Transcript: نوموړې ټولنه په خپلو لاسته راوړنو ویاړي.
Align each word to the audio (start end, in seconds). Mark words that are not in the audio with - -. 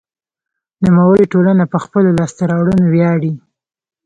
نوموړې 0.83 1.25
ټولنه 1.33 1.63
په 1.71 1.77
خپلو 1.83 2.09
لاسته 2.19 2.41
راوړنو 2.51 2.85
ویاړي. 2.89 3.33